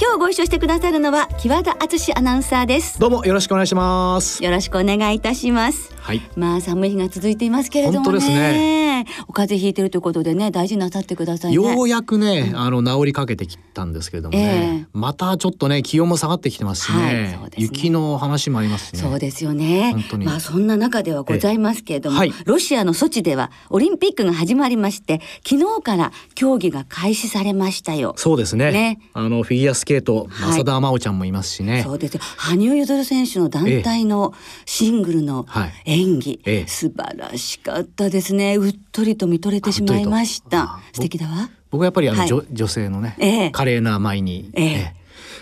[0.00, 3.00] 今日ご一緒してくださるのは木和田敦アナウンサーです。
[3.00, 4.44] どうもよろしくお願いします。
[4.44, 5.92] よろしくお願いいたします。
[5.96, 6.22] はい。
[6.36, 8.04] まあ寒い日が続いていますけれどもね。
[8.04, 8.87] 本当ですね
[9.28, 11.56] お風邪ひいてるということでね大事になさってくださいね。
[11.56, 14.86] ようやくね、あの治りかけてきたんですけれどもね、ええ。
[14.92, 17.50] またちょっとね気温も下がってきてますしね,、はいね。
[17.56, 18.98] 雪の話もありますしね。
[19.00, 19.92] そうですよね。
[19.92, 20.26] 本当に。
[20.26, 22.30] まあそんな中ではございますけれども、ええ。
[22.30, 22.44] はい。
[22.44, 28.14] ロシアのソチではオリンピックが始まりまして昨日から競技が開始されましたよ。
[28.16, 28.72] そうですね。
[28.72, 29.00] ね。
[29.14, 30.50] あのフィギュアスケートはい。
[30.50, 32.20] 浅田真央ちゃんもいますしね、そうですよ。
[32.36, 34.34] 羽生結弦選手の団体の
[34.66, 35.72] シングルのはい。
[35.84, 36.66] 演技、ええ。
[36.66, 38.56] 素晴らしかったですね。
[38.56, 40.62] うっとりと見とれてしまいました。
[40.62, 41.50] あ素敵だわ。
[41.70, 42.28] 僕はやっぱりあの、はい。
[42.28, 43.50] 女女性のね、ええ。
[43.50, 44.94] 華麗な舞に、ええ。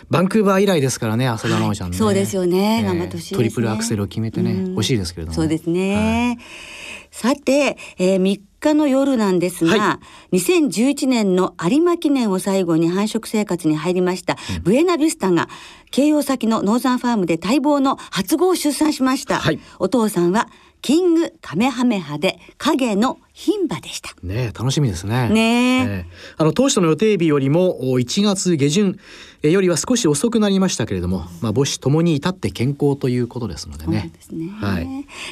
[0.08, 1.98] バンクーバー以来ですからね浅田真央ちゃんね、はい。
[1.98, 2.82] そうですよね。
[2.84, 3.36] 頑張ってほしいね。
[3.36, 4.76] トリプルアクセルを決めてね、うん。
[4.76, 6.44] 惜しいですけれどもそうですね、はい。
[7.10, 10.00] さて、えー、3日の夜なんですが、は
[10.32, 15.48] 2011年の有馬記念を最後に繁殖生活に入りました、ブエナビスタが
[15.90, 19.58] 慶応先のノーザンファームで待望の初号を出産しました、はい。
[19.78, 20.48] お父さんは
[20.82, 25.28] キングカメハメハで影の牝馬でしたねえ楽しみですね。
[25.28, 26.06] ねえええ
[26.38, 28.98] あの当初の予定日よりもお1月下旬
[29.42, 34.10] えよりは少し遅くなりましたけれども、まあ母子ともに至って健康ということですのでね。
[34.12, 34.86] ですね、はい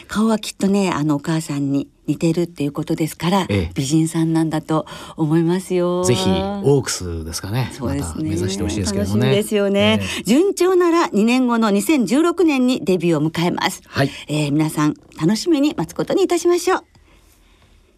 [0.07, 7.71] 顔はきっとねあのお母さんに似てるっていうことですから、ええ美人さんなんだと思いますよぜひオークスですかね。
[7.73, 8.09] そうですね。
[8.09, 9.29] また目指してほしいですけれどもね。
[9.29, 10.01] 楽しみですよね。
[10.03, 13.81] ええ順調なら2年後の2016年にデビューを迎えます。
[13.87, 16.94] はいえー皆さん楽しみに待つことにいたしましょう。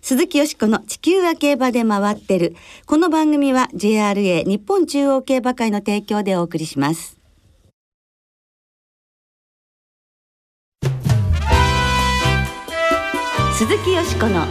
[0.02, 2.54] 鈴木よしこの地球は競馬で回ってる。
[2.86, 7.18] この番組は JRA 日本中央競馬会の提供でお送りします。
[13.58, 14.46] 鈴木よしこの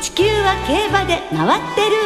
[0.00, 1.96] 地球は競馬で回ってる。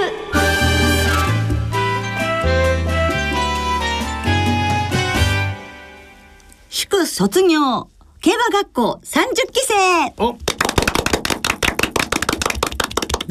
[6.68, 7.88] 祝卒業
[8.20, 10.36] 競馬学校30期生お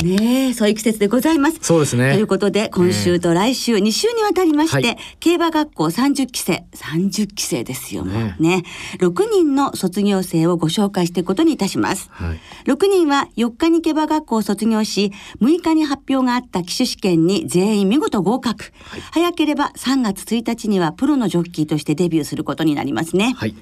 [0.03, 1.59] ねえそういう季節でございます。
[1.61, 8.63] そうですねということで今週と来週2週にわたりまして、はい競馬学校30期生30期生ですよねね
[8.99, 12.09] 6人の卒業生をご紹介していくことにいたします。
[12.11, 12.39] はい。
[12.65, 15.11] 6人は4日に競馬学校を卒業し
[15.41, 18.71] 6日に発表があった騎手試験に全員見事合格、
[19.11, 23.33] 早ければ3月1日にはプロのジョッキーとしてデビューすることになりますね。
[23.37, 23.55] はい、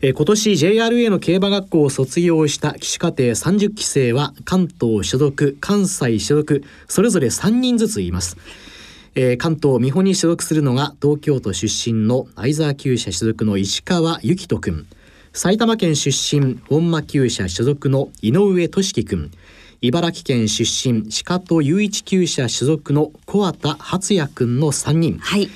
[0.00, 8.36] えー今年 JRA の競馬学校を卒業した騎手課程30期生は関東所属関西所属それぞれ3人ずついます、
[9.14, 14.86] えー関東美穂に所属するのが東京都出身の相沢厩舎所属の石川幸人くん
[15.32, 19.30] 埼玉県出身本間厩舎所属の井上俊樹くん
[19.80, 25.18] 茨城県出身鹿戸雄一厩舎所属の小畑初也くんの3人。
[25.18, 25.50] はい。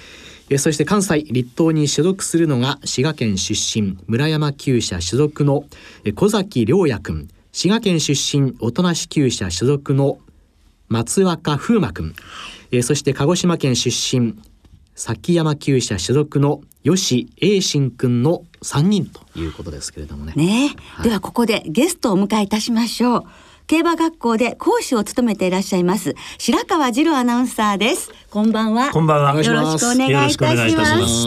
[0.50, 5.64] えーそして関西立東に所属するのが滋賀県出身村山厩舎所属の
[6.04, 10.18] えー小崎良也くん滋賀県出身音無厩舎所属の
[10.88, 12.14] 松若風磨くん、
[12.70, 14.34] えーそして鹿児島県出身
[14.94, 20.32] 崎山厩舎所属の吉栄信くんの3人ということですけれどもね。
[20.34, 23.24] ねえ、ではここでゲストをお迎えいたしましょう。
[23.68, 28.10] 競馬学校で講師を務めていらっしゃいます白川次郎アナウンサーです。
[28.30, 28.90] こんばんは。
[28.92, 29.42] こんばんは。
[29.42, 31.26] よろしくお願いいたします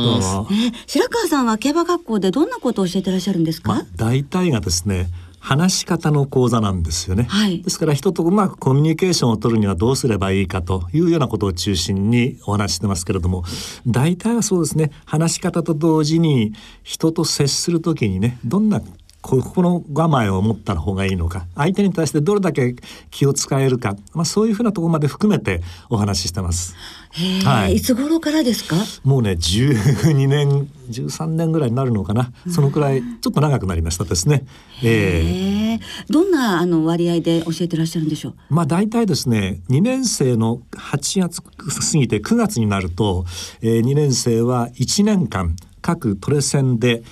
[0.88, 3.69] 白川さんは競馬学校でどんなことを教えてらっしゃるんですか？
[3.73, 5.07] まあ、大体がですね、
[5.41, 7.24] 話し方の講座なんですよね。
[7.24, 13.44] はいですから人とうまくコミュニケーションを取るにはどうすればいいかというようなことを中心にお話ししてますけれども、
[13.88, 18.81] 大体はそうですね、話し方と同時に人と接するときにね、どんな
[19.21, 22.75] 心構えを持った方がいいのか相手に対してどれだけ
[23.12, 26.75] 気を使えるか、まあ、そういうふうなところまで含めてお話ししてます。
[27.44, 28.77] はいいつ頃からですか？
[29.03, 34.45] もうね12年13年ぐらいになるのかな、そのくらいちょっと長くなりましたですね。
[34.81, 35.79] ええへえ、
[36.09, 38.35] どんなあの割合で教えてらっしゃるんでしょう？
[38.50, 41.51] まあ大体ですね2年生の8月過
[41.97, 43.25] ぎて9月になると、
[43.62, 47.04] えー、2年生は1年間各トレセンで、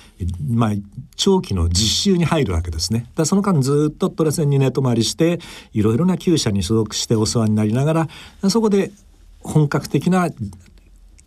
[0.48, 0.70] まあ、
[1.16, 3.06] 長期の実習に入るわけですね。
[3.14, 5.40] だその間ずっとトレセンに寝泊まりして
[5.72, 8.08] いろいろな厩舎に所属してお世話になりなが
[8.42, 8.90] らそこで
[9.40, 10.28] 本格的な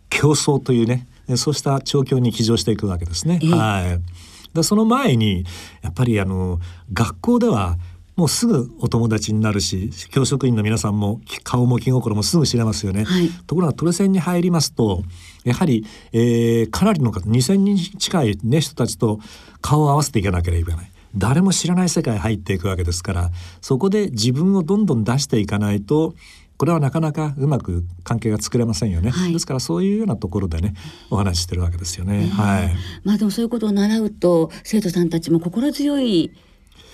[0.08, 1.06] 競争というね
[1.36, 3.40] そうした状況に騎乗していくわけですね。
[3.42, 4.24] はい
[4.54, 5.44] でその前に
[5.82, 6.60] やっぱりあの
[6.92, 7.76] 学校では
[8.16, 15.02] もうすぐお友達になるし教職員の皆さんも顔も気心もすぐ知れますよね、はい、ところがトレセンに入りますと
[15.44, 19.18] やはり、えー、かなりの方2,000人近い、ね、人たちと
[19.60, 20.90] 顔を合わせていかなければいけない。
[21.16, 23.30] 誰も知らない世界入っていくわけですから
[23.60, 26.14] そこで自分をどんどん出していかないと
[26.56, 30.74] これはなかなかうまく関係が作れませんよね、はい、ですからそういうようなところでね
[31.10, 32.74] お話ししてるわけですよね、はい。
[33.04, 36.32] まあでもそういうことを習うと生徒さんたちも心強い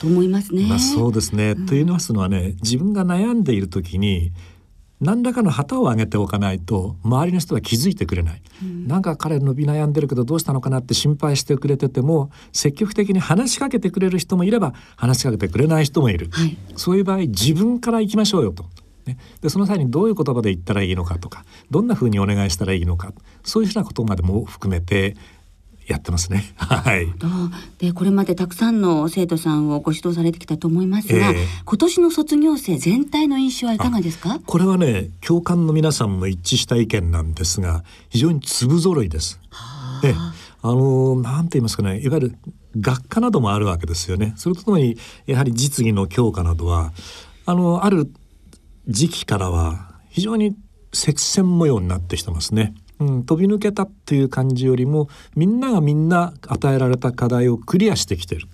[0.00, 0.66] と思いますね。
[0.66, 4.32] まあそうですね、うん、と言いますのはね自分が悩んでいる時に
[5.00, 18.64] 何らかの旗を上げておかないと周りの人は気づいてくれない、うん、なんか彼伸び悩んでるけどどうしたのかなって心配してくれてても積極的に話しかけてくれる人もいれば話しかけてくれない人もいる、はい、そういう場合自分から行きましょうよと。
[19.06, 25.16] ね、でその際にどういう言葉で言ったらいいのかとかどんなふうにお願いしたらいいのかそういうふうなことまでも含めて
[25.92, 26.52] やってますね。
[26.56, 27.06] はい。
[27.78, 34.40] でこれまでたくさんの生徒さんをご指導されてきたと思いますが、えー、今年の卒業生全体の印象はいかがですか？
[34.46, 39.40] これはね教官の皆さんも一致した意見なんですが非常に粒揃いです。
[40.04, 40.14] え
[40.62, 42.36] あのなんて言いますかねいわゆる
[42.78, 44.34] 学科などもあるわけですよね。
[44.36, 44.96] それとともに
[45.26, 46.92] やはり実技の教科などは
[47.46, 48.12] あのある
[48.86, 50.54] 時期からは非常に
[50.92, 52.74] 接戦模様になってきてますね。
[53.00, 58.46] うん、飛び抜けたっていう感じよりもみんながみんな与えられた課題をクリアしてきてる。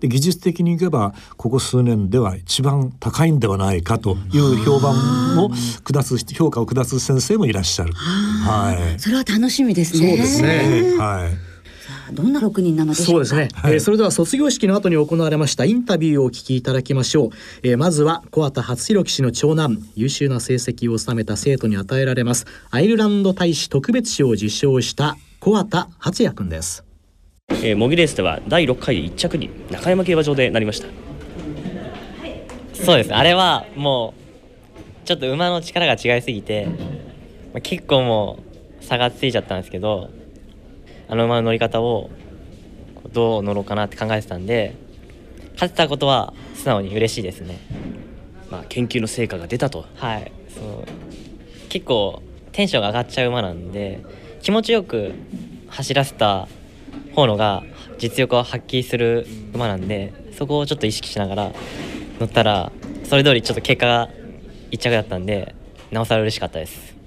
[0.00, 5.50] で技術的にいけばここ数年では一番高いんではないかという評判を
[5.84, 7.92] 下す評価を下す先生もいらっしゃる。
[7.94, 9.00] はい。
[9.00, 10.08] それは楽しみですね。
[10.08, 10.96] そうですね。
[10.96, 11.47] はい。
[12.12, 17.30] どんな六人なのでそうですね、はい、えー、それでは卒業式の後に行われましたインタビューをお聞きいただきましょう、
[17.62, 26.84] えー、まずは小畑初弘騎士の長男優秀な成績を収めた生徒に与えられますアイルランド大使特別賞を受賞した小畑初也くんです。
[27.50, 30.88] えー、模擬レースでは第6回で1着に中山競馬場でなりました。
[32.74, 33.14] そうです。
[33.14, 34.14] あれはも
[35.04, 38.38] うちょっと馬の力が違いすぎて、まあ、結構も
[38.80, 40.10] う差がついちゃったんですけど
[41.08, 42.10] あの馬の乗り方を
[43.12, 44.76] どう乗ろうかなって考えてたんで
[45.54, 47.58] 勝てたことは素直に嬉しいですね。
[48.50, 49.86] まあ研究の成果が出たと。
[49.96, 50.32] はい。
[50.48, 51.68] そう。
[51.68, 52.22] 結構
[52.52, 54.04] テンションが上がっちゃう馬なんで
[54.42, 55.12] 気持ちよく
[55.68, 56.48] 走らせた
[57.14, 57.64] 方のが
[57.98, 61.52] 実力を発揮する馬なんでそこをちょっと意識しながら
[62.20, 62.72] 乗ったら
[63.04, 64.08] それ通りちょっと結果が
[64.70, 65.54] 1着だったんで
[65.90, 66.97] なおさら嬉しかったです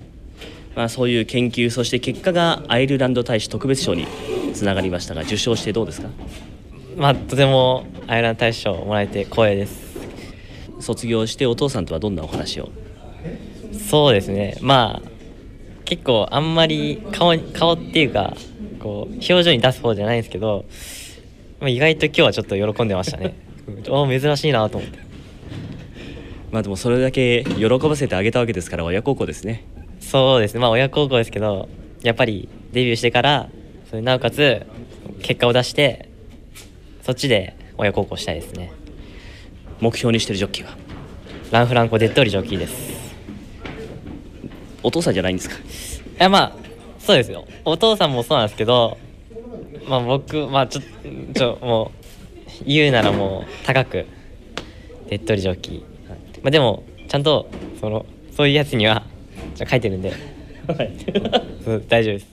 [0.76, 4.08] まあ、そういう研究そして結果がアイルランド大使特別賞に
[4.54, 6.10] つながりましたが受賞してどうですか？
[6.96, 9.92] まあとてもアイルランド大使賞をもらえて光栄です。
[10.80, 12.70] 卒業してお父さんとはどんなお話を？
[13.90, 14.58] そうですね。
[14.62, 15.10] まあ
[15.86, 18.36] 結構あんまり顔顔っていうか
[18.80, 20.66] こう表情に出す方じゃないんですけど、
[21.60, 23.36] まあ、意外と今日はちょっと喜んでましたね。
[23.90, 25.00] お珍しいなと思って。
[26.52, 29.66] まあでもそれだけ喜ばせてあげたわけですから親孝行ですね
[30.12, 30.60] そうですね。
[30.60, 31.70] まあ親孝行ですけど
[32.04, 33.50] やっぱりデビューしてから
[33.90, 34.66] それなおかつ
[35.22, 36.10] 結果を出して
[37.02, 38.74] そっちで親孝行したいですね。
[39.80, 40.76] 目標にしてるジョッキーは？
[41.52, 43.14] ランフランコ・デッドリジョッキーです。
[44.84, 45.56] お父さんじゃないんですか？
[45.56, 45.60] い
[46.18, 46.56] やまあ
[47.00, 47.46] そうですよ。
[47.64, 48.98] お父さんもそうなんですけど
[49.88, 50.82] まあ僕まあちょ
[51.34, 51.92] ちょも
[52.62, 54.06] う言うならもう高く
[55.08, 55.82] デッドリジョッキー、
[56.44, 57.50] まあ、でもちゃんと
[57.80, 59.06] そのそういうやつには
[59.56, 60.10] 書いてるんで、
[60.68, 60.94] はい、
[61.88, 62.28] 大丈夫です。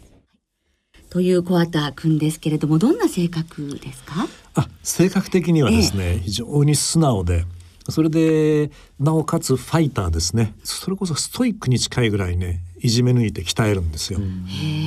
[1.11, 4.29] という小畑君ですけれどもどんな性格ですか？
[4.55, 7.45] あ性格的にはですね、ええ、非常に素直で
[7.89, 8.71] それで
[9.01, 10.53] なおかつファイターですね。
[10.63, 14.21] それこそストイックに近いぐらいねいじめ抜いて鍛えるんですよ。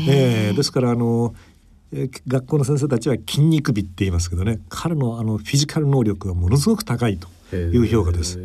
[0.07, 0.51] え。
[0.51, 1.33] ー、ですからあの
[2.27, 8.37] 学校の先生たちは筋肉美って言いますけどね彼のあのフィジカル能力がものすごく高いという評価です。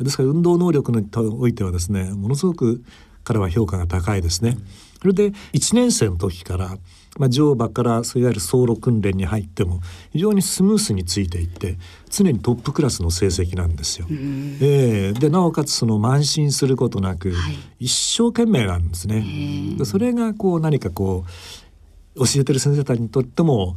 [0.00, 2.82] ですから運動能力においてはですねものすごく
[3.24, 4.56] 彼は評価が高いですね。
[5.00, 6.76] それで1年生の時から、
[7.18, 9.80] まあ、乗馬からそういわゆる走路訓練に入っても
[10.12, 11.78] 非常にスムースについていって
[12.10, 14.06] 常にトップクラスの成績なんですよ。
[14.10, 17.32] えー、でなおかつその慢心することなく、
[17.78, 19.24] 一生懸命なんですね。
[19.78, 21.24] でそれがこう何かこ
[22.14, 23.76] う教えてる先生たちにとっても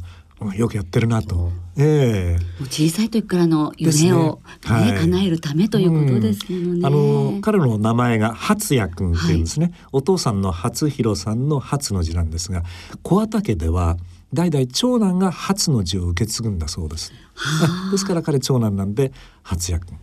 [0.52, 1.50] よくやってるなと。
[1.76, 6.64] ええー、小さい時からの夢をね、ねはい、叶えるためということですよね。
[6.66, 9.66] うん、あの彼の名前が初也君っていうんですね。
[9.66, 12.62] はい、お父さんの初弘さんの初の字なんですが、
[13.02, 13.96] 小畑家では
[14.32, 17.12] 代々長男が初の字を受け継ぐんだそうです。
[17.90, 19.98] ですから彼長男なんで初也君。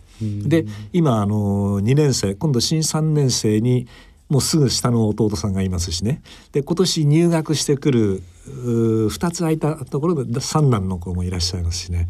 [0.48, 3.88] で今あの2年生今度新3年生に
[4.32, 6.22] もうすぐ下の弟さんがいますしね。
[6.54, 12.08] で今年入学してくる2つ空いたところで三男の子もいらっしゃいますしね、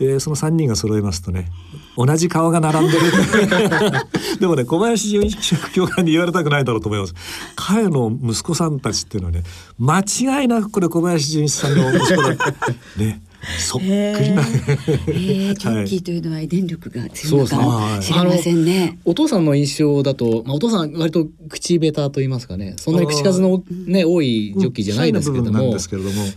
[0.00, 1.48] えー、その3人が揃いますとね
[1.98, 3.04] 同じ顔が並んでる。
[4.40, 7.14] でもね小林純一教官に言われたくないだろうと思います。
[7.56, 9.42] 彼の息子さんたちっていうのはね
[9.78, 12.36] 間違いなくこれ小林純一さんの息子だ。
[12.96, 13.20] ね。
[13.58, 13.96] そっくりな。
[13.98, 18.98] えー、ジョッキーというのは遺伝力が強いのかもしれませんね。
[19.04, 25.74] お父さんの印象だと、まあ、お父さん割と口下手と言いますかね、そんなに口数のね多いジョッキーじゃないんですけれども、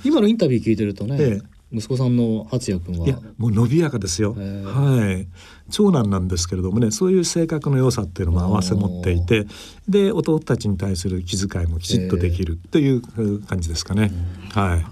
[0.03, 1.17] 今のインタビュー聞いてるとね。
[1.19, 1.53] ええ。
[1.75, 4.35] 息子さんの初也君はもう伸びやかですよ。
[4.35, 5.27] はい。
[5.71, 9.47] 長男なんですけれどもねそういう性格の良さっていうのも合わせ持っていて
[9.87, 14.11] で弟たちに対する気遣いもきちっとできるという感じですかね。
[14.51, 14.85] はい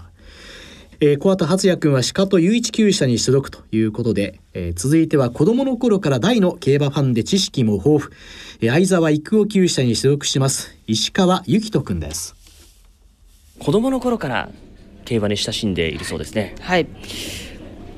[1.04, 8.14] えー、小畑初也君は鹿と雄一厩舎に所属ということで、えー、続いては子供の頃から大の競馬ファンで知識も豊富、
[8.60, 10.76] えー、相沢育夫厩舎に所属します。
[10.86, 12.36] 石川幸人君です。
[13.58, 14.48] 子供の頃から
[15.04, 16.54] 競馬に親しんでいるそうですね。
[16.60, 16.86] はい。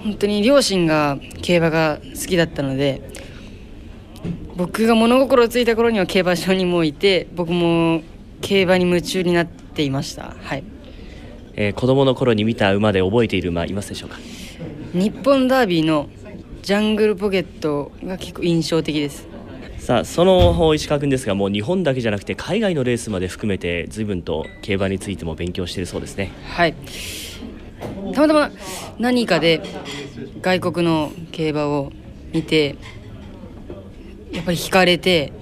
[0.02, 3.02] 本当に両親が競馬が好きだったので
[4.56, 8.00] 僕が物心ついた頃には競馬場にもいて僕も
[8.40, 10.34] 競馬に夢中になっていました。
[10.40, 10.73] はい
[11.56, 14.18] えー、子供の頃に見た馬で覚えている馬いますでしょうか？
[14.92, 16.08] 日本ダービーの
[16.62, 19.28] ジャングルポケットが結構印象的です。
[19.78, 26.32] さあその石川君ですがもう日本だけじゃなくて海外のレースまで含めて随分と競馬についても勉強しているそうですね。
[26.48, 26.74] はい。
[28.14, 28.50] たまたま
[28.98, 29.60] 何かで
[30.40, 31.92] 外国の競馬を
[32.32, 32.76] 見て
[34.32, 35.32] やっぱり惹かれて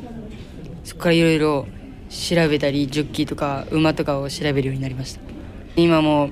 [0.83, 1.67] そこからいろいろ
[2.09, 5.21] 調べたりジョッキーとか馬とかを調べるようになりました
[5.77, 6.31] 今も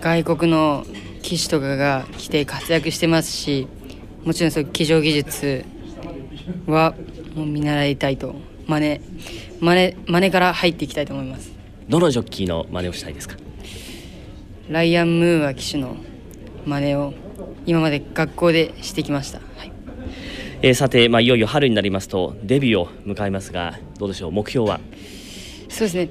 [0.00, 0.84] 外国の
[1.22, 3.66] 騎手とかが来て活躍してますし
[4.24, 5.64] もちろんそう騎乗技術
[6.66, 6.94] は
[7.34, 8.34] もう見習いたいと
[8.66, 9.00] 真似
[9.60, 11.52] 真似真似から入っていきたいと思います。
[11.88, 13.36] どのジョッキーの真似をしたいですか？
[14.68, 15.96] ライアン・ムーア騎手の
[16.66, 17.14] 真似を
[17.64, 19.72] 今まで学校でしてきました、はい。
[20.62, 24.32] えー、さて、まあ、いよいよ春になりますとデビューを迎えますがどうでしょう？
[24.32, 24.80] 目標は？
[25.68, 26.08] そうですね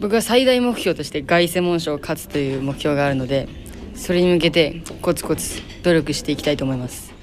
[0.00, 3.48] 僕は最大目標として凱旋門賞を勝つという目標があるので
[3.94, 7.13] それに向けてコツコツ努力していきたいと思います。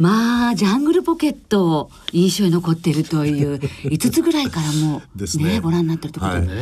[0.00, 5.44] まあジャングルポケット印象に残っているという5つぐらいからもう ね。
[5.44, 6.56] ねご覧になってるところで、はい、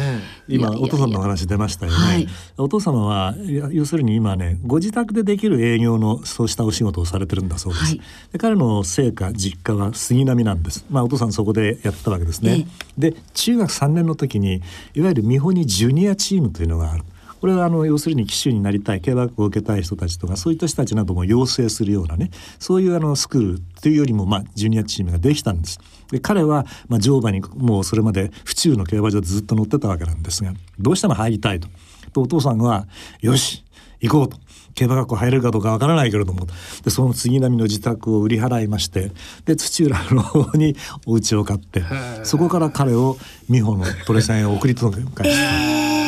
[0.49, 3.37] 今お父さんの話出ましたよね、はい、お父様は
[3.71, 8.01] 要するに今ねご自宅でできる営業のそうしたお仕事をされてるんだそうです、はい、
[8.33, 10.85] で彼の成果実家は杉並なんです。
[10.91, 12.67] まあお父さんそこでやったわけですね、
[12.99, 14.63] ええ、で中学3年の時に
[14.95, 17.05] いわゆる美穂にジュニアチームというのがある
[17.41, 25.79] これはあの要するに騎手になりたい競馬学を受けたい人たちとかそういった人たちなども養成するようなねそういうあのスクールというよりもまあジュニアチームができたんです。
[26.11, 31.69] で彼はまあ乗馬にもうそれまで府中の競馬場でずっと乗ってたわけなんですがどうしても入りたいと。
[32.13, 32.87] とお父さんは
[33.21, 33.65] よし
[34.01, 34.39] 行こうと。
[34.75, 36.47] 競馬学校入れるかどうかわからないけれども
[36.85, 39.11] でその杉並の自宅を売り払いまして
[39.45, 41.83] で土浦の方に お家を買って
[42.23, 43.19] そこから彼を
[43.51, 46.08] 美穂のトレセンへ送り届け返した。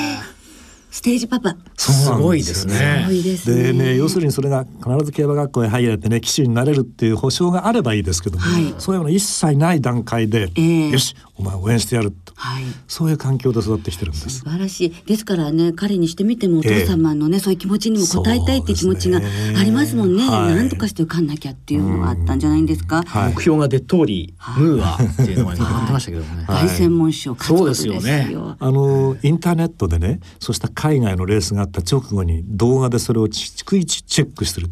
[0.91, 1.57] ステージパパ。
[1.77, 3.07] すごいですね。
[3.47, 14.31] でね、要するにそれが必ず競馬学校へ入れてね、騎手になれるっていう保証があればいいですけども、はい、そういうの一切ない段階で、えー、よし、お前応援してやると、はい、そういう環境で育ってきてるんです。
[14.31, 14.95] 素晴らしい。
[15.07, 19.21] ですからね、彼にしてみてもお父様のね、えー、そういう気持ちにも応えたいっていう気持ちが
[19.59, 20.25] ありますもんね。
[20.25, 23.05] ねはい、なんとかして受かんなきゃっていうのがあったんじゃないんですか。
[23.35, 26.45] 目標が出通り、ムーアっていうのが言ってましたけどね。
[26.47, 28.35] 凱旋門賞そうですよね。
[28.59, 34.69] あのインターネットでね、そうした海外のレースがあった直後に動画でそれを逐一チェックしてる。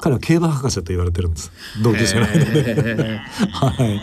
[0.00, 1.52] 彼は競馬博士と言われてるんです。
[1.82, 3.20] 同級生の間で、
[3.52, 4.00] は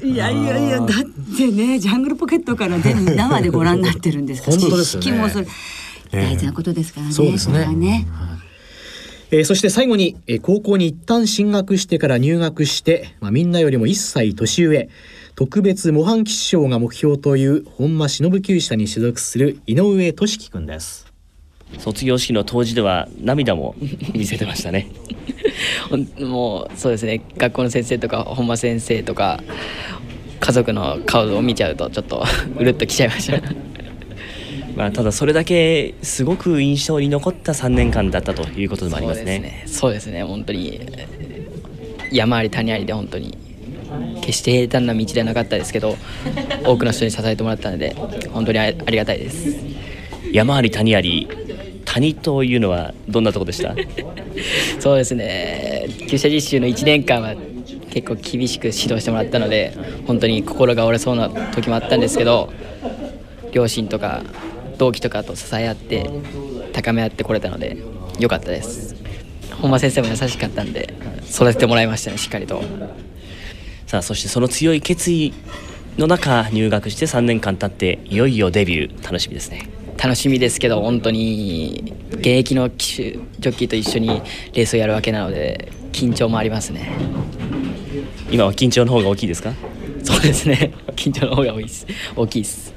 [0.00, 0.88] い、いやいやいやだっ
[1.36, 5.12] てねジャングルポケットから生でご覧になってるんです本当ですね。
[5.12, 5.46] もそれ
[6.12, 7.66] 大事なことですからね、そうですね。
[7.74, 8.06] ね、
[9.32, 14.88] えー、そして最後に、えー、高校に一旦進学してから入学して、まあ、みんなよりも1歳年上
[15.34, 21.06] 特別模範騎士賞が目標という本間忍厩舎に所属する井上俊樹君です。
[21.78, 23.74] 卒業式の当時では涙も
[24.12, 24.88] 見せてましたね。
[26.20, 27.22] もうそうですね。
[27.38, 29.42] 学校の先生とか本間先生とか
[30.38, 32.24] 家族の顔を見ちゃうとちょっと
[32.58, 33.40] うるっときちゃいました。
[34.76, 39.64] まあ、ただそれだけすごく印象に残った3年間だったということでもありますね。
[39.66, 40.80] そうですね、ね、本当に
[42.10, 43.36] 山あり谷ありで本当に
[44.20, 45.96] 決して平坦な道ではなかったですけど
[46.64, 47.94] 多くの人に支えてもらったので
[48.32, 49.56] 本当にありがたいです。
[50.32, 51.28] 山あり谷あり
[51.84, 53.74] 谷というのはどんなとこでした？
[54.80, 55.86] そうですね。
[56.08, 57.34] 旧車実習の1年間は
[57.90, 62.50] 結構厳しく指導してもらったので本当に心が折れそうな時もあったんですけど
[63.52, 64.22] 両親とか
[64.78, 66.08] 同期とかと支え合って
[66.72, 67.76] 高め合ってこれたので
[68.18, 68.96] 良かったです。
[69.60, 70.94] 本間先生も優しかったんで
[71.30, 72.62] 育ててもらいましたねしっかりと
[73.92, 75.34] さあそしてその強い決意
[75.98, 79.04] の中入学して3年間経っていよいよデビュー。
[79.04, 79.68] 楽しみですね。
[80.02, 84.08] 楽しみですけど本当に現役の騎手ジョッキーと一緒に
[84.54, 86.90] レースをやるわけなので緊張もありますね。
[88.30, 89.52] 今は緊張の方が大きいですか？
[90.02, 90.72] そうですね。
[90.96, 91.86] 緊張の方が多いです。
[92.16, 92.72] 大きいです。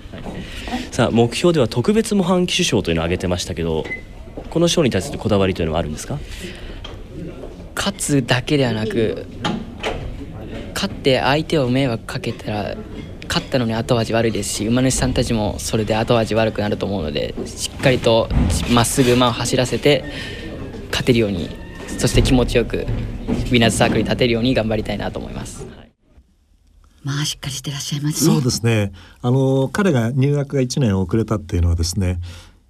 [0.91, 3.85] さあ目標では特別模範騎手賞というのを挙げてましたけど
[4.49, 6.19] この賞に対するこだわりというのはあるんですか？
[7.73, 9.25] 勝つだけではなく
[10.75, 12.75] 勝って相手を迷惑かけたら
[13.27, 18.29] 勝ったのに後味悪いですし馬主さんたちもそれで後味悪くなると思うのでしっかりと
[18.71, 20.05] まっすぐ馬を走らせて
[20.89, 21.49] 勝てるように
[21.97, 25.65] そして気持ちよくウィナーズサークルに立てるように頑張りたいなと思います。
[27.03, 28.91] まあしっかりしてらっしゃいますねそうですね
[29.21, 32.19] あの彼が入学が1年遅れたっていうのはですね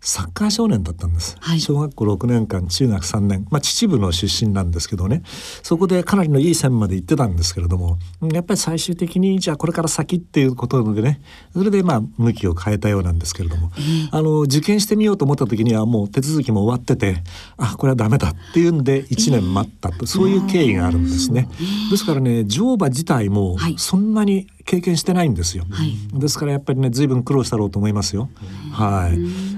[0.06, 1.60] サッカー少年だったんです、はい。
[1.60, 5.24] 小学校6年間中学3年、まあ、秩父の出身なんですけどね。
[5.64, 7.98] そこでかなりのいい線まで行ってたんですけれども。
[8.32, 11.22] やっぱり最終的にじゃあこれから先っていうことでね。
[11.54, 13.72] それでまあ向きを変えたようなんですけれども、
[14.12, 17.24] あの受験してみようと思った時にはもう手続きも終わってて
[17.58, 21.50] あこれはダメだっていうんで1年待ったと、そういう経緯があるんですね。
[21.90, 23.76] ですからね乗馬自体もはい。
[23.78, 25.66] そんなに経験してないんですよ。
[25.70, 28.30] はいですからやっぱりね随分苦労したろうと思いますよ。
[28.72, 29.10] は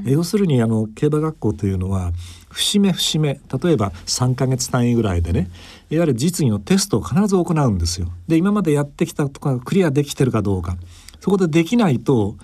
[0.05, 0.11] い。
[0.11, 2.11] 要するにあの競馬学校というのは
[2.49, 5.49] 節目節目例えば3ヶ月単位ぐらいでね
[5.89, 8.09] いわゆる実技のテストを必ず行うんですよ。
[8.27, 10.77] で今までやってきたとかクリアできてるかどうか
[11.19, 12.35] そこでできないと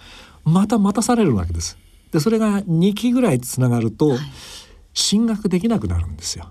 [0.45, 1.77] また待たされるわけです。
[2.11, 4.17] でそれが2期ぐらいつながると
[4.93, 6.47] 進学できなくなるんですよ。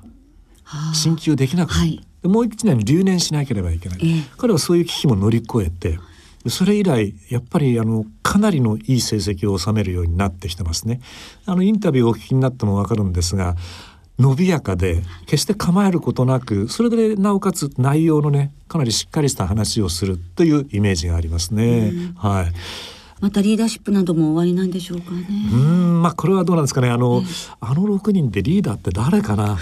[0.95, 5.99] 進級できなくなる、はいでもう一年留年しなければいけない、ええ彼はそういう危機も乗り越えて
[6.49, 11.00] それ以来やっぱりあのかなりのいい成績を収めるようになってきてますね。
[11.47, 13.55] あのインタビューをお聞きになってもわかるんですが
[14.19, 21.93] 伸びやかで決して構えることなくそれでなおかつ内容のねかなりしっかりした話をするというイメージがありますね。
[22.17, 22.52] はい。
[23.23, 25.25] またリーダーシップなども終わりなんでしょうかね。
[25.30, 26.91] うーんまあこれはどうなんですかね。
[26.91, 27.23] あの、
[27.61, 29.56] あの6人でリーダーって誰かな。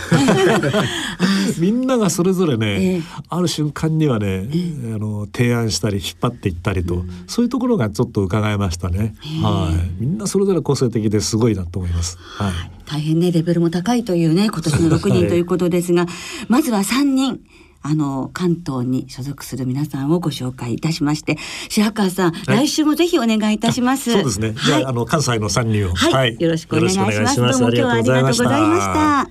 [1.60, 3.02] みんながそれぞれね、ええ。
[3.28, 4.48] ある瞬間にはね、
[4.94, 10.02] あの提案したり引っ張っていったりと、そういうところがちょっと伺えましたね、はい。
[10.02, 12.16] みんなそれぞれ個性的ですごいなと思います。
[12.18, 12.52] はい。
[12.86, 16.06] 大変ねレベルも高いというね今年の6人ということですが、
[16.48, 17.40] まずは3人
[17.82, 21.38] あの関東に所属する皆さんをご紹介いたしまして
[21.68, 24.12] 白川さん、来週もぜひお願いいたします。
[24.12, 25.94] そうですね、じゃあの関西の3人を。
[25.94, 27.36] はい、よろしくお願いします。
[27.36, 29.30] どうも今日はありがとうございましあた。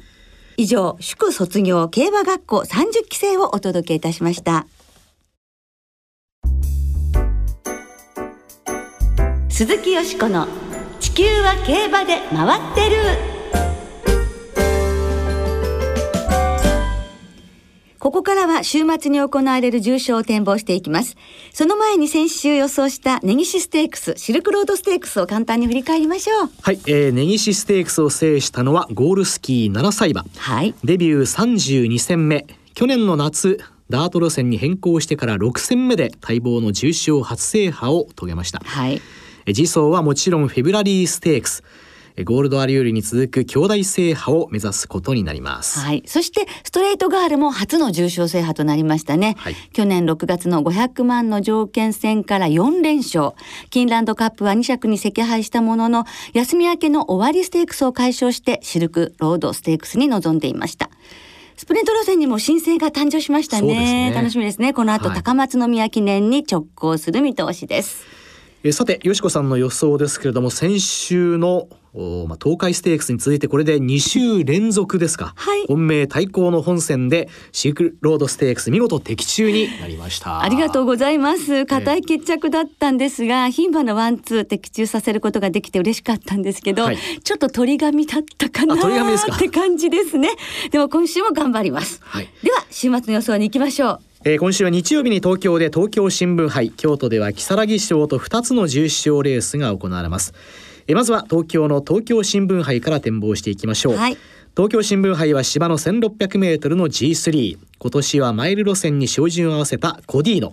[0.58, 4.68] 以上、祝卒業競馬学校30期生をお届けいたしました。
[9.50, 10.48] 鈴木よしこの
[11.00, 13.39] 地球は競馬で回ってる。
[18.00, 21.18] ここからは週末に行われる重賞を展望していきます。
[21.52, 26.50] その前に先週予想した根岸ステークス、シルクロードステークスを簡単に振り返りましょう。
[26.62, 30.74] はい、えー、根岸ステークスを制したのはゴールスキー7歳馬はい。
[30.82, 33.60] デビュー32戦目去年の夏
[33.90, 39.02] ダート路線に変更してから6戦目で待望の重賞初制覇を遂げましたはい。
[39.46, 41.89] え次走はもちろんフェブラリーステークスえ
[42.24, 46.04] ゴールドアリュールに続く兄弟制覇を目指すことになります、はい。
[46.06, 49.36] そして、ストレートガールも初の重賞制覇となりましたね。
[49.40, 53.32] はい去年6月の500万の条件戦から4連勝。
[53.70, 60.90] キンランドカップは2着に惜敗したものの、休み明けの終わりステークスを解消して、シルクロードステークスに臨んでいました。
[61.56, 64.10] スプリント路線にも新星が誕生しましたね。
[64.10, 64.74] ね楽しみですね。
[64.74, 68.19] この後、はい高松宮記念に直行する見通しです。
[68.62, 81.66] えさてよしこさんの予想ですけれども先週のおまあ、東海ステークスに続いてこれで2週連続ですか、はい本命対抗の本戦でシークロードステークス見事的中になりましたありがとうございます。
[81.66, 90.30] 硬い決着だったんですが、牝馬のワンツー的中させることができて嬉しかったんですけど、はいちょっと鳥髪だったかなって感じですね。
[90.72, 92.00] でも今週も頑張ります。
[92.04, 94.09] はいでは週末の予想に行きましょう。
[94.26, 100.34] えー今週は日曜日に東京で東京新聞杯京都では木更木賞と2つの重賞レースが行われます、
[100.88, 104.18] えーまずは東京の東京新聞杯から展望していきましょう、はい。
[104.58, 110.50] 東京新聞杯は芝の 1600m の G3 今年はマイル路線に照準を合わせたコディーノ。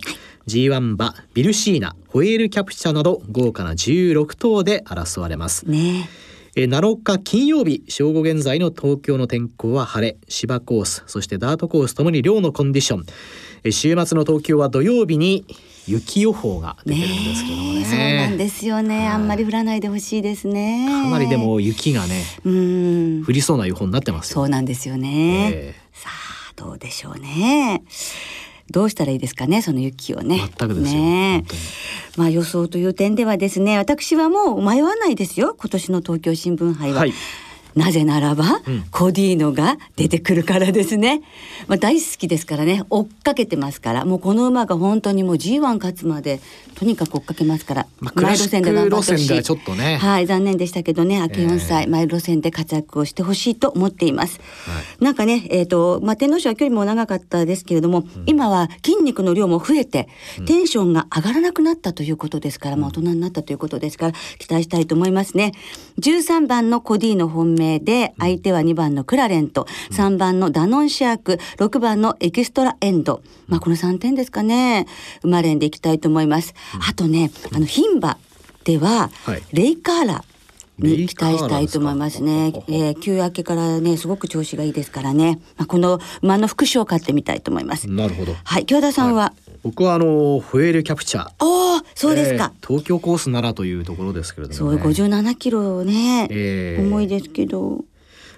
[0.47, 5.69] G1 馬ビルシーナホエールキャプチャなど豪華な16頭で争われます。
[5.69, 6.07] ね。
[6.55, 10.17] えー7日金曜日正午現在の東京の天候は晴れ。
[10.29, 13.05] 芝コースそしてダートコースともに両のコンディション。
[13.56, 15.45] え週末の東京は土曜日に
[15.87, 17.79] 雪予報が出てるんですけどもね。
[17.79, 19.07] ねえそうなんですよね、はい。
[19.07, 20.87] あんまり降らないでほしいですね。
[20.89, 23.25] かなりでも雪がねうん。
[23.25, 24.35] 降りそうな予報になってますよ。
[24.35, 27.83] そうなんですよね、えさあどうでしょうね。
[28.69, 30.41] どうしたらいいですかねその雪をね。
[30.57, 31.01] 全くですよ。
[31.01, 31.45] ね
[32.17, 35.55] まあ予想という点ではですね私はもう迷わないですよ。
[35.57, 37.13] 今年の東京新聞杯は、はい
[37.77, 38.83] なぜならば、うん。
[38.91, 41.21] コディーノが出てくるからですね。
[41.67, 46.39] まあ大好きですからね、追っかけてますから、もうこの馬が本当にもう G1 勝つまで
[46.75, 49.75] とにかく追っかけますから、まあクラシックマイルド戦で頑張ってほしい。
[49.75, 49.97] ね。
[49.97, 51.89] はい、残念でしたけどね、明け4歳、ええ。
[51.89, 54.39] マイルド戦で活躍をしてほしいと思っています。
[54.39, 60.07] はなんかね、えっ、と、まあ、天皇賞は距離も長かったですけれども、今は筋肉の量も増えて、
[60.45, 65.53] テンションが上がらなくなったということですから、まあ、大人になったということですから、期待したいと思いますね。
[65.99, 73.21] 13番のコディの本命で、相手は2番のクラレント、3番のダノンシャーク、6番のエキストラエンド。
[73.47, 74.87] まあ、この3点ですかね。
[75.23, 76.53] 馬連でいきたいと思います。
[76.87, 78.17] あとね、あの、牝馬
[78.63, 80.23] では、はいレイカーラ。
[80.79, 82.59] に期待したいと思いますねす。
[82.59, 82.65] か？
[82.67, 85.39] えー、休明けからね、すごく調子がいいですからね。
[85.57, 87.89] まあ、この馬の副賞を買ってみたいと思います。
[87.89, 89.33] なるほどはい、京田さんは？
[89.63, 92.51] 僕はあのフエルキャプチャーおお、そうですか。
[92.53, 97.85] えー東京コースならというところですけれどそう、もね57キロね、えー重いですけど。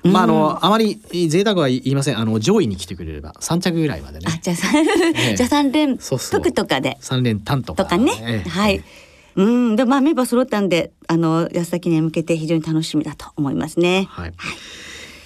[0.04, 0.96] まああのあまり
[1.28, 4.68] 贅沢は言いませんあの上位に来てくれれば3着ぐらいまでねあ、じゃあさ、
[5.14, 6.98] え じゃあ三連服とかで。
[7.02, 8.14] 三連単とかとかね。
[8.22, 8.84] ええはい。
[9.36, 14.08] うん、で、まあ、メンバー揃ったんで、あの、安田記念に向けて非常に楽しみだと思いますね。
[14.10, 14.34] はい。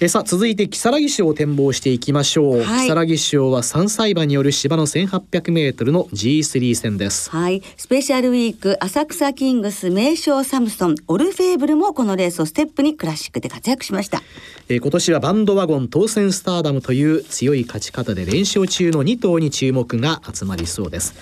[0.00, 7.62] えさあ続いて木更木賞を展望していきましょう、はい木更木賞は3歳馬による芝の 1800m の G3 戦ですはい。
[7.76, 14.22] スペシャルウィーク、浅草キングス、名将サムソン、オルフェーブルもこのレースをステップにクラシックで活躍しました。
[14.68, 21.14] えー今年はバンドワゴン当選スターダムという強い勝ち方で連勝中の2頭に注目が集まりそうです、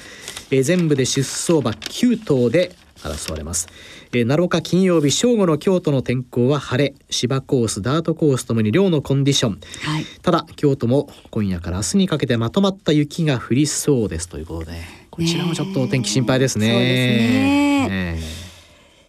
[0.50, 2.74] えー全部で出走馬9頭で
[3.08, 3.68] 争われます、
[4.12, 9.60] えー、7日金曜日正午の京都の天候は晴れ芝コースダートコースともに両のコンディション。
[9.82, 10.04] はい。
[10.22, 16.66] ただ京都も今夜から明日にかけてまとまった雪が降りそうですということでこちらもちょっとお天気心配ですね。
[16.68, 16.86] そうで
[17.84, 18.18] すね。
[18.18, 18.42] え。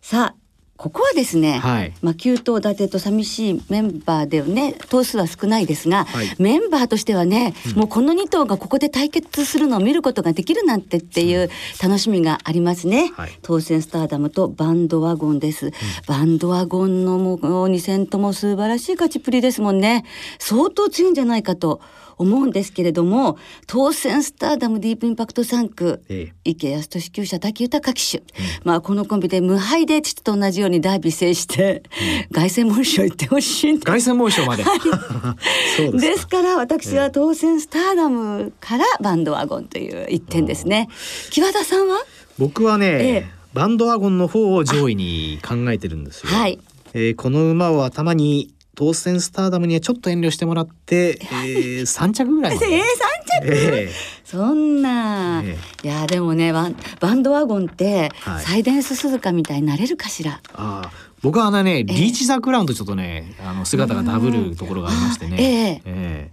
[0.02, 0.43] さあ、
[0.84, 1.94] ここはですね、はい。
[2.02, 6.36] まあ9頭立てと寂しいメンバーでね頭数は少ないですが、はい。
[6.40, 11.50] メンバーとしてはね、もうこの2頭がここで対決するのを見ることができるなんてっていう
[11.82, 13.40] 楽しみがありますね、はい。
[13.44, 15.72] 当選スターダムとバンドワゴンです、
[16.06, 20.04] バンドワゴンのもう2戦とも素晴らしい勝ちっぷりですもんね。
[20.38, 21.80] 相当強いんじゃないかと
[22.18, 26.34] 思うんですけれども当選スターダムディープインパクト3区、ええ。
[26.46, 28.24] 池安俊厩舎滝豊騎手、
[28.64, 31.84] まあこのコンビで無敗で父と同じようにダービー制して、
[32.32, 33.74] 凱旋門賞行ってほしい。
[33.74, 34.64] んで凱旋門賞まで。
[35.78, 35.98] そうですか。
[35.98, 40.88] ですから私は当選スターダムからバンドワゴンという一点ですね。
[41.32, 42.04] 木和田さんは？
[42.38, 43.26] 僕はね、ええ。
[43.54, 46.30] バンドワゴンの方を上位に考えてるんですよ。
[46.32, 46.60] はい。
[46.94, 52.68] えーこの馬を頭に当選スターダムにはちょっと遠慮してもらって、 えー、3着ぐらいまで。
[52.68, 53.92] えー、三着、え
[54.24, 58.44] そんな、えいやでもねバンバンドワゴンって、はい。
[58.44, 60.42] サイデンス鈴鹿みたいになれるかしら？
[60.54, 65.38] ああ僕はあのねリーチ・ザ・クラウンとちょっとねあの姿がダブるところがありましてね。
[65.40, 65.82] ええ。
[65.86, 66.32] え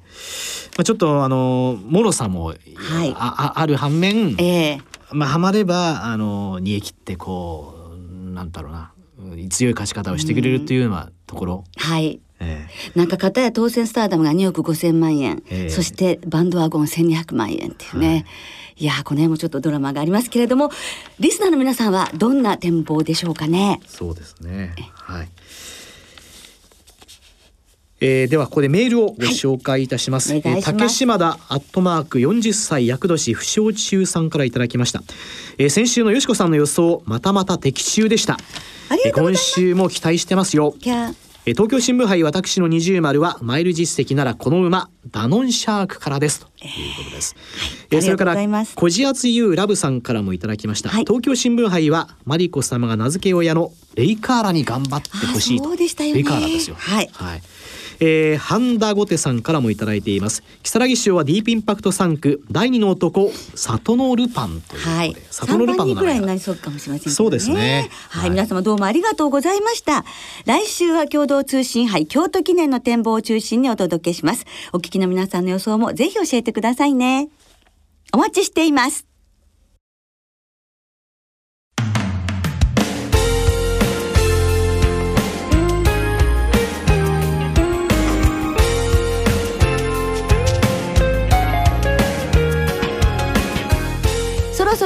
[0.79, 3.11] まあ、ちょっとあのもろさも、はい。
[3.16, 4.79] ああある反面、ええ。
[5.12, 8.92] まあハマればあの煮え切ってこうなんだろうな
[9.50, 11.64] 強い勝ち方をしてくれるっていうようなところ。
[11.76, 12.20] はい。
[12.40, 18.24] えなんか片や当選スターダムが2億5千万円、ええそしてバンドワゴン1200万円っていうね、
[18.79, 20.70] い、やーこの辺もちょっとドラマがありますけれども
[21.18, 23.81] リスナーの皆さんはどんな展望でしょうかね？
[23.85, 24.74] えそうですね。
[24.94, 25.29] はい。
[28.03, 30.31] えー、ではここでメールをご紹介いたします。
[30.31, 35.03] はいえー竹島田アットマーク40歳厄年不祥中さんからいただきました。
[35.59, 38.38] えー、先週のよしこさんの予想またまた的中でした。
[38.88, 40.74] ありがとうございますえー今週も期待してますよ。
[41.46, 47.35] えー東京新聞杯私の二重丸はマイル実績ならこの馬ダノンシャークからですということです。
[47.90, 50.90] えーそれからいますこじあつゆうラブさんからもいただきました。
[50.90, 55.70] はい東京新聞杯はマリコ様が名付け親のレイカーラに頑張ってほしいと。
[55.70, 55.76] ね
[56.14, 56.76] レイカーラですよ。
[56.79, 57.42] はいはい。
[58.00, 60.42] えー、ハンダゴテさんからもいただいています。
[60.62, 67.14] 木更木賞はディープインパクト3区第二の男里のルパンというはい、里の3番人ぐらいにながりそうかもしれませんね。
[67.14, 70.04] そうですねはい、はい皆様どうもありがとうございました。
[70.46, 74.46] 来週は共同通信杯京都記念の展望を中心にお届けします。
[74.72, 77.28] お聞きの皆さんの予想もぜひ教えてくださいね。
[78.12, 79.09] お待ちしています。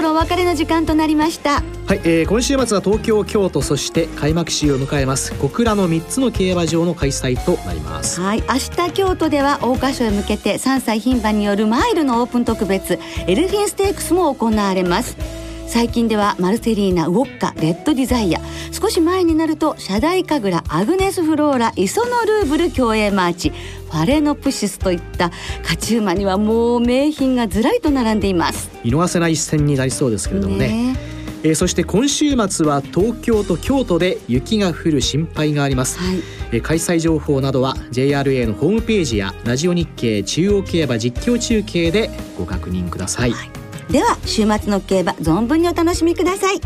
[0.00, 1.62] お別れの時間となりました。
[1.86, 5.34] はい、えー、今週末は東京京都そして開幕週を迎えます。
[5.34, 8.20] 小倉の3つの競馬場の開催となります。
[8.20, 18.40] はい明日京都では桜花賞へ向けて3歳牝馬によるマイルのオープン特別エルフィンステークスも行われます最近ではマルセリーナウォッカレッドディザイア。
[18.70, 23.50] 少し前になるとシャダイカグラアグネスフローライソノルーブル競泳マーチ。
[23.50, 25.30] ファレノプシスといった
[25.62, 28.70] 勝ち馬にはもう名品がずらりと並んでいます。
[28.84, 30.68] 見逃せない一戦になりそうですけれどもね。
[30.68, 31.14] ね。
[31.44, 36.16] えー、そして今週末は東京と京都で雪が降る心配があります、はい、
[36.52, 46.60] えー、開催情報などは JRA のホームページやラジオ日経中央競馬実況中継でご確認ください、はいでは週末の競馬存分にお楽しみください。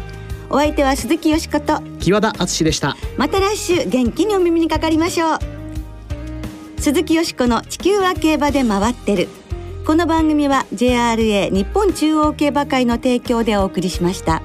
[0.50, 1.81] お相手は鈴木よしこと。
[2.00, 2.96] 木和田敦でした。
[3.16, 5.38] また来週元気にお耳にかかりましょう。
[6.78, 9.28] 鈴木よしこの地球は競馬で回ってる。
[9.87, 14.42] この番組は JRA 日本中央競馬会の提供でお送りしました。